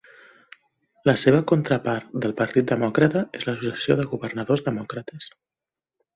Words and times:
La 1.09 1.13
seva 1.23 1.41
contrapart 1.51 2.15
del 2.23 2.33
Partit 2.39 2.67
Demòcrata 2.73 3.23
es 3.41 3.47
l'Associació 3.51 4.01
de 4.01 4.09
Governadors 4.15 4.67
Demòcrates. 4.71 5.31